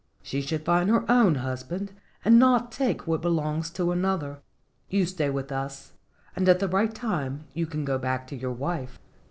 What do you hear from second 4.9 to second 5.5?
stay